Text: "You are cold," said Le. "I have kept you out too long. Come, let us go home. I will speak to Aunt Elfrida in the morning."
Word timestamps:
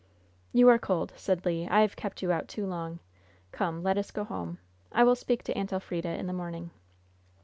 "You 0.51 0.67
are 0.69 0.79
cold," 0.79 1.13
said 1.15 1.45
Le. 1.45 1.67
"I 1.67 1.81
have 1.81 1.95
kept 1.95 2.23
you 2.23 2.31
out 2.31 2.47
too 2.47 2.65
long. 2.65 2.97
Come, 3.51 3.83
let 3.83 3.99
us 3.99 4.09
go 4.09 4.23
home. 4.23 4.57
I 4.91 5.03
will 5.03 5.13
speak 5.15 5.43
to 5.43 5.53
Aunt 5.55 5.71
Elfrida 5.71 6.09
in 6.09 6.25
the 6.25 6.33
morning." 6.33 6.71